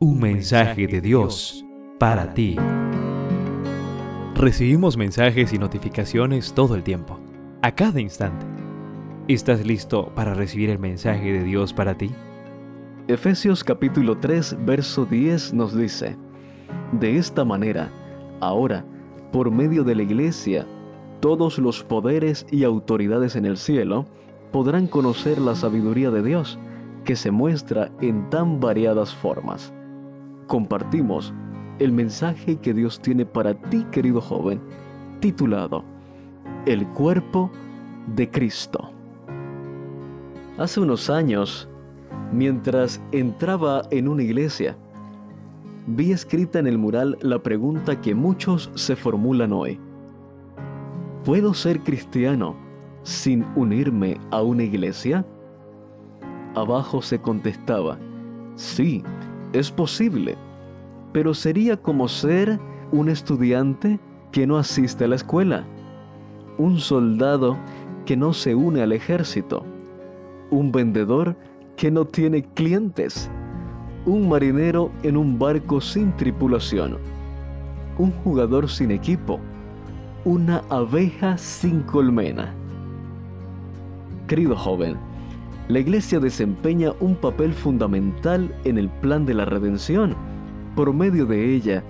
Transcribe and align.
Un 0.00 0.20
mensaje 0.20 0.86
de 0.86 1.00
Dios 1.00 1.64
para 1.98 2.32
ti. 2.32 2.54
Recibimos 4.36 4.96
mensajes 4.96 5.52
y 5.52 5.58
notificaciones 5.58 6.52
todo 6.52 6.76
el 6.76 6.84
tiempo, 6.84 7.18
a 7.62 7.74
cada 7.74 8.00
instante. 8.00 8.46
¿Estás 9.26 9.66
listo 9.66 10.12
para 10.14 10.34
recibir 10.34 10.70
el 10.70 10.78
mensaje 10.78 11.32
de 11.32 11.42
Dios 11.42 11.72
para 11.72 11.98
ti? 11.98 12.12
Efesios 13.08 13.64
capítulo 13.64 14.16
3, 14.18 14.58
verso 14.64 15.04
10 15.04 15.54
nos 15.54 15.76
dice, 15.76 16.16
De 16.92 17.16
esta 17.16 17.44
manera, 17.44 17.90
ahora, 18.38 18.84
por 19.32 19.50
medio 19.50 19.82
de 19.82 19.96
la 19.96 20.04
iglesia, 20.04 20.64
todos 21.18 21.58
los 21.58 21.82
poderes 21.82 22.46
y 22.52 22.62
autoridades 22.62 23.34
en 23.34 23.46
el 23.46 23.56
cielo 23.56 24.06
podrán 24.52 24.86
conocer 24.86 25.40
la 25.40 25.56
sabiduría 25.56 26.12
de 26.12 26.22
Dios, 26.22 26.56
que 27.04 27.16
se 27.16 27.32
muestra 27.32 27.90
en 28.00 28.30
tan 28.30 28.60
variadas 28.60 29.12
formas 29.12 29.72
compartimos 30.48 31.32
el 31.78 31.92
mensaje 31.92 32.56
que 32.56 32.74
Dios 32.74 33.00
tiene 33.00 33.24
para 33.24 33.54
ti, 33.54 33.86
querido 33.92 34.20
joven, 34.20 34.60
titulado 35.20 35.84
El 36.66 36.84
cuerpo 36.88 37.52
de 38.16 38.28
Cristo. 38.28 38.90
Hace 40.58 40.80
unos 40.80 41.08
años, 41.08 41.68
mientras 42.32 43.00
entraba 43.12 43.82
en 43.92 44.08
una 44.08 44.24
iglesia, 44.24 44.76
vi 45.86 46.10
escrita 46.10 46.58
en 46.58 46.66
el 46.66 46.78
mural 46.78 47.16
la 47.20 47.38
pregunta 47.38 48.00
que 48.00 48.14
muchos 48.14 48.70
se 48.74 48.96
formulan 48.96 49.52
hoy. 49.52 49.78
¿Puedo 51.24 51.54
ser 51.54 51.80
cristiano 51.80 52.56
sin 53.02 53.44
unirme 53.54 54.18
a 54.32 54.42
una 54.42 54.64
iglesia? 54.64 55.24
Abajo 56.56 57.02
se 57.02 57.20
contestaba, 57.20 57.98
sí, 58.56 59.04
es 59.52 59.70
posible, 59.70 60.36
pero 61.12 61.34
sería 61.34 61.76
como 61.76 62.08
ser 62.08 62.60
un 62.92 63.08
estudiante 63.08 63.98
que 64.32 64.46
no 64.46 64.58
asiste 64.58 65.04
a 65.04 65.08
la 65.08 65.16
escuela, 65.16 65.64
un 66.58 66.78
soldado 66.78 67.56
que 68.04 68.16
no 68.16 68.32
se 68.32 68.54
une 68.54 68.82
al 68.82 68.92
ejército, 68.92 69.64
un 70.50 70.72
vendedor 70.72 71.36
que 71.76 71.90
no 71.90 72.04
tiene 72.04 72.42
clientes, 72.54 73.30
un 74.06 74.28
marinero 74.28 74.90
en 75.02 75.16
un 75.16 75.38
barco 75.38 75.80
sin 75.80 76.16
tripulación, 76.16 76.98
un 77.98 78.10
jugador 78.24 78.68
sin 78.68 78.90
equipo, 78.90 79.40
una 80.24 80.62
abeja 80.70 81.36
sin 81.38 81.82
colmena. 81.82 82.54
Querido 84.26 84.56
joven, 84.56 84.96
la 85.68 85.78
iglesia 85.80 86.18
desempeña 86.18 86.92
un 87.00 87.14
papel 87.14 87.52
fundamental 87.52 88.54
en 88.64 88.78
el 88.78 88.88
plan 88.88 89.26
de 89.26 89.34
la 89.34 89.44
redención. 89.44 90.16
Por 90.78 90.94
medio 90.94 91.26
de 91.26 91.56
ella, 91.56 91.82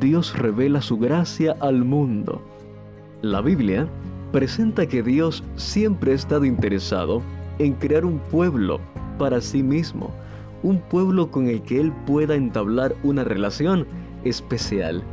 Dios 0.00 0.36
revela 0.36 0.82
su 0.82 0.98
gracia 0.98 1.54
al 1.60 1.84
mundo. 1.84 2.42
La 3.22 3.40
Biblia 3.40 3.86
presenta 4.32 4.88
que 4.88 5.04
Dios 5.04 5.44
siempre 5.54 6.10
ha 6.10 6.14
estado 6.16 6.44
interesado 6.44 7.22
en 7.60 7.74
crear 7.74 8.04
un 8.04 8.18
pueblo 8.32 8.80
para 9.20 9.40
sí 9.40 9.62
mismo, 9.62 10.10
un 10.64 10.80
pueblo 10.80 11.30
con 11.30 11.46
el 11.46 11.62
que 11.62 11.78
Él 11.78 11.92
pueda 12.08 12.34
entablar 12.34 12.96
una 13.04 13.22
relación 13.22 13.86
especial 14.24 15.04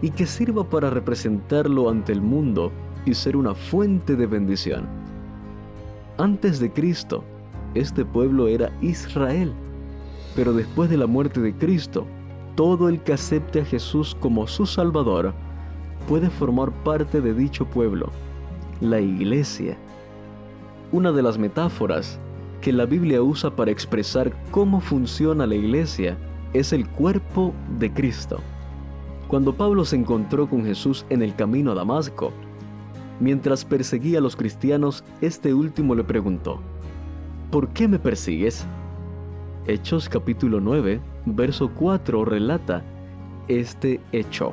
y 0.00 0.08
que 0.08 0.24
sirva 0.24 0.64
para 0.64 0.88
representarlo 0.88 1.90
ante 1.90 2.12
el 2.12 2.22
mundo 2.22 2.72
y 3.04 3.12
ser 3.12 3.36
una 3.36 3.54
fuente 3.54 4.16
de 4.16 4.24
bendición. 4.24 4.86
Antes 6.16 6.58
de 6.58 6.72
Cristo, 6.72 7.24
este 7.74 8.06
pueblo 8.06 8.48
era 8.48 8.72
Israel. 8.80 9.52
Pero 10.34 10.54
después 10.54 10.88
de 10.88 10.96
la 10.96 11.06
muerte 11.06 11.42
de 11.42 11.52
Cristo, 11.52 12.06
todo 12.60 12.90
el 12.90 13.00
que 13.00 13.14
acepte 13.14 13.62
a 13.62 13.64
Jesús 13.64 14.14
como 14.20 14.46
su 14.46 14.66
Salvador 14.66 15.32
puede 16.06 16.28
formar 16.28 16.70
parte 16.84 17.22
de 17.22 17.32
dicho 17.32 17.64
pueblo, 17.64 18.10
la 18.82 19.00
iglesia. 19.00 19.78
Una 20.92 21.10
de 21.10 21.22
las 21.22 21.38
metáforas 21.38 22.20
que 22.60 22.70
la 22.70 22.84
Biblia 22.84 23.22
usa 23.22 23.56
para 23.56 23.70
expresar 23.70 24.30
cómo 24.50 24.82
funciona 24.82 25.46
la 25.46 25.54
iglesia 25.54 26.18
es 26.52 26.74
el 26.74 26.86
cuerpo 26.86 27.54
de 27.78 27.90
Cristo. 27.94 28.40
Cuando 29.26 29.54
Pablo 29.54 29.86
se 29.86 29.96
encontró 29.96 30.46
con 30.46 30.62
Jesús 30.62 31.06
en 31.08 31.22
el 31.22 31.34
camino 31.34 31.72
a 31.72 31.76
Damasco, 31.76 32.30
mientras 33.20 33.64
perseguía 33.64 34.18
a 34.18 34.20
los 34.20 34.36
cristianos, 34.36 35.02
este 35.22 35.54
último 35.54 35.94
le 35.94 36.04
preguntó, 36.04 36.60
¿por 37.50 37.70
qué 37.70 37.88
me 37.88 37.98
persigues? 37.98 38.66
Hechos 39.66 40.10
capítulo 40.10 40.60
9, 40.60 41.00
verso 41.26 41.70
4 41.74 42.24
relata 42.24 42.82
este 43.48 44.00
hecho. 44.12 44.52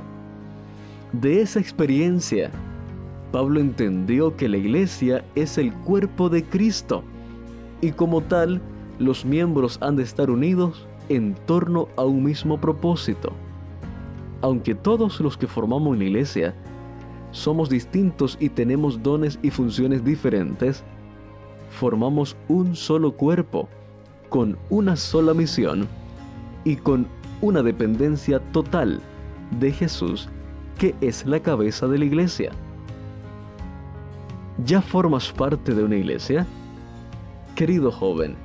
De 1.13 1.41
esa 1.41 1.59
experiencia, 1.59 2.51
Pablo 3.31 3.59
entendió 3.59 4.35
que 4.35 4.49
la 4.49 4.57
iglesia 4.57 5.23
es 5.35 5.57
el 5.57 5.73
cuerpo 5.73 6.29
de 6.29 6.43
Cristo 6.43 7.03
y 7.81 7.91
como 7.91 8.21
tal, 8.21 8.61
los 8.99 9.23
miembros 9.23 9.77
han 9.81 9.95
de 9.95 10.03
estar 10.03 10.29
unidos 10.29 10.87
en 11.09 11.35
torno 11.45 11.87
a 11.95 12.03
un 12.03 12.23
mismo 12.23 12.59
propósito. 12.59 13.31
Aunque 14.41 14.75
todos 14.75 15.19
los 15.19 15.37
que 15.37 15.47
formamos 15.47 15.97
la 15.97 16.05
iglesia 16.05 16.55
somos 17.31 17.69
distintos 17.69 18.37
y 18.39 18.49
tenemos 18.49 19.01
dones 19.03 19.37
y 19.43 19.51
funciones 19.51 20.03
diferentes, 20.03 20.83
formamos 21.69 22.35
un 22.47 22.75
solo 22.75 23.11
cuerpo, 23.11 23.69
con 24.29 24.57
una 24.69 24.95
sola 24.95 25.33
misión 25.33 25.87
y 26.67 26.75
con 26.75 27.07
una 27.39 27.63
dependencia 27.63 28.41
total 28.51 28.99
de 29.57 29.71
Jesús, 29.71 30.27
que 30.77 30.93
es 30.99 31.25
la 31.25 31.39
cabeza 31.39 31.87
de 31.87 31.97
la 31.97 32.03
iglesia. 32.03 32.51
¿Ya 34.65 34.81
formas 34.81 35.31
parte 35.31 35.73
de 35.73 35.81
una 35.81 35.95
iglesia? 35.95 36.45
Querido 37.55 37.89
joven, 37.89 38.35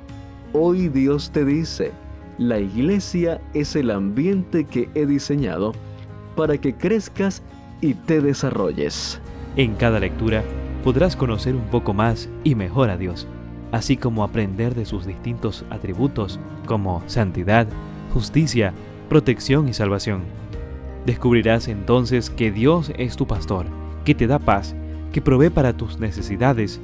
hoy 0.53 0.87
Dios 0.87 1.31
te 1.31 1.43
dice, 1.43 1.91
la 2.37 2.59
iglesia 2.59 3.41
es 3.53 3.75
el 3.75 3.91
ambiente 3.91 4.63
que 4.63 4.89
he 4.95 5.05
diseñado 5.05 5.73
para 6.37 6.57
que 6.57 6.73
crezcas 6.73 7.43
y 7.81 7.93
te 7.93 8.21
desarrolles. 8.21 9.19
En 9.57 9.75
cada 9.75 9.99
lectura, 9.99 10.43
podrás 10.85 11.17
conocer 11.17 11.55
un 11.55 11.65
poco 11.65 11.93
más 11.93 12.29
y 12.45 12.55
mejor 12.55 12.89
a 12.89 12.95
Dios, 12.95 13.27
así 13.73 13.97
como 13.97 14.23
aprender 14.23 14.75
de 14.75 14.85
sus 14.85 15.05
distintos 15.05 15.65
atributos 15.69 16.39
como 16.65 17.03
santidad, 17.07 17.67
justicia, 18.13 18.73
protección 19.09 19.67
y 19.67 19.73
salvación. 19.73 20.21
Descubrirás 21.05 21.67
entonces 21.67 22.29
que 22.29 22.51
Dios 22.51 22.91
es 22.97 23.15
tu 23.15 23.27
pastor, 23.27 23.65
que 24.05 24.15
te 24.15 24.27
da 24.27 24.39
paz, 24.39 24.75
que 25.11 25.21
provee 25.21 25.49
para 25.49 25.73
tus 25.73 25.99
necesidades, 25.99 26.79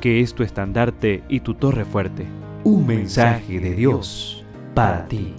que 0.00 0.20
es 0.20 0.34
tu 0.34 0.42
estandarte 0.42 1.24
y 1.28 1.40
tu 1.40 1.54
torre 1.54 1.84
fuerte. 1.84 2.26
Un 2.62 2.86
mensaje 2.86 3.58
de 3.60 3.74
Dios 3.74 4.44
para 4.74 5.06
ti. 5.06 5.34